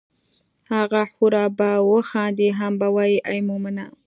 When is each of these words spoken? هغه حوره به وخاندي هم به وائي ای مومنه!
هغه 0.73 1.01
حوره 1.13 1.43
به 1.57 1.69
وخاندي 1.91 2.49
هم 2.59 2.73
به 2.79 2.87
وائي 2.95 3.17
ای 3.29 3.39
مومنه! 3.49 3.85